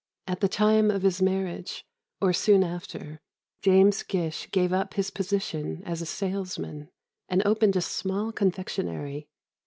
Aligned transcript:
At 0.25 0.39
the 0.39 0.47
time 0.49 0.89
of 0.89 1.03
his 1.03 1.21
marriage, 1.21 1.85
or 2.19 2.33
soon 2.33 2.63
after, 2.63 3.19
James 3.61 4.01
Gish 4.01 4.49
gave 4.49 4.73
up 4.73 4.95
his 4.95 5.11
position 5.11 5.83
as 5.85 6.01
a 6.01 6.07
salesman, 6.07 6.89
and 7.29 7.45
opened 7.45 7.75
a 7.75 7.81
small 7.81 8.31
confectionery. 8.31 9.27